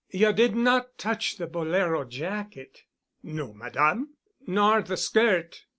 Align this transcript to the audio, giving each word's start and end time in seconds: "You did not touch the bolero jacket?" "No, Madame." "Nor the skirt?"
"You 0.09 0.33
did 0.33 0.55
not 0.55 0.97
touch 0.97 1.37
the 1.37 1.45
bolero 1.45 2.05
jacket?" 2.05 2.85
"No, 3.21 3.53
Madame." 3.53 4.15
"Nor 4.47 4.81
the 4.81 4.97
skirt?" 4.97 5.65